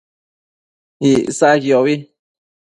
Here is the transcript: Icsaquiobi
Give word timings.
Icsaquiobi 1.09 1.95